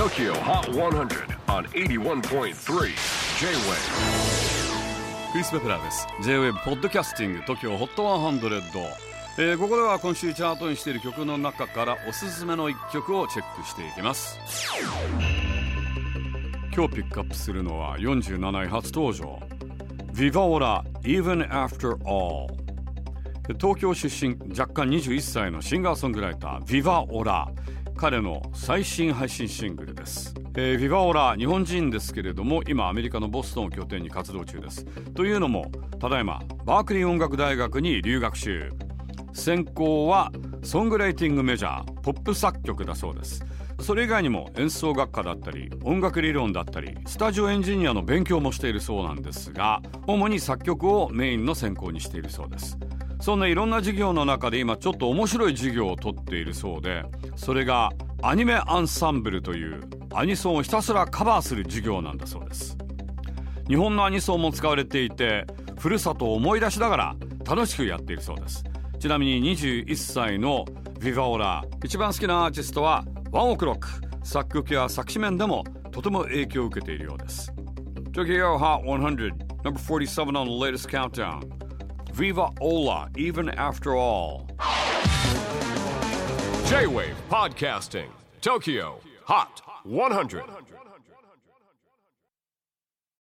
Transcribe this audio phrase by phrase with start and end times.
[0.00, 2.54] TOKYO HOT 100 on 81.3
[3.38, 3.74] J-WAVE.
[5.30, 6.06] クリス・ベプラーです。
[6.22, 8.62] J-WAVE ポッドキャスティング TOKYO HOT 100、
[9.36, 14.38] えー、ここでは今週チャートにしている曲の中からおすすめの一曲をチェックしていきます。
[16.74, 19.38] 今日ピックアップするのは47位初登場。
[20.14, 22.48] Viva Ora Even After All
[23.58, 27.44] 東京出身若干21歳のシンガーソングライター Viva Ora
[28.00, 34.86] 彼の最新配信シングルです、えー、ビバオラ日本人ですけれども今アメリカのボストンを拠点に活動中です。
[35.12, 38.72] というのもただいまバークリー音楽大学に留学中。
[39.34, 40.32] 専攻は
[40.62, 43.44] ソングライティングメジャーポップ作曲だそうです。
[43.82, 52.78] それ以外にも演奏学科だったり音楽理論だったりスタジオエンジニアの勉強もしているそうなんですが主に作曲をメインの専攻にしているそうです。
[53.20, 57.04] そんないろんな授業の中で今ちょっと面白い授業をとっているそうで
[57.36, 57.90] それが
[58.22, 59.80] アニメアンサンブルという
[60.12, 62.76] アニソンをひたすらカバーする授業なんだそうです。
[63.68, 65.46] 日本のアニソンも使われていて
[65.78, 68.64] ふるさとを思い出しながら楽しくやっているそうです。
[68.98, 70.64] ちなみに21歳の
[70.98, 73.88] ヴィヴァオラ一番好きなアーティストはワンオクロック。
[74.22, 77.52] 作曲や作詞面でもとても影響を受けているようです。
[78.12, 81.40] Tokyo Hot 100 Number 47 on the latest countdown
[82.20, 84.46] Viva Ola, even after all.
[86.66, 88.10] J Wave Podcasting,
[88.42, 90.44] Tokyo Hot 100.